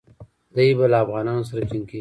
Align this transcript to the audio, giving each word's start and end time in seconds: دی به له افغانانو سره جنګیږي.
دی 0.55 0.67
به 0.77 0.85
له 0.91 0.97
افغانانو 1.03 1.43
سره 1.49 1.61
جنګیږي. 1.69 1.89